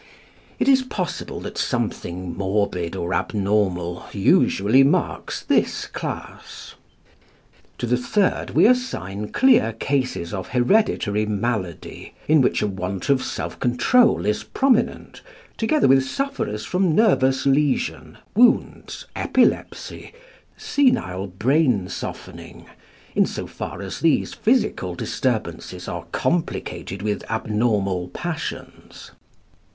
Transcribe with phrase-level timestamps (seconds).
[0.57, 6.73] It is possible that something morbid or abnormal usually marks this class.
[7.77, 13.21] To the third we assign clear cases of hereditary malady, in which a want of
[13.21, 15.21] self control is prominent,
[15.55, 20.13] together with sufferers from nervous lesion, wounds, epilepsy,
[20.57, 22.65] senile brain softening,
[23.13, 29.11] in so far as these physical disturbances are complicated with abnormal passions.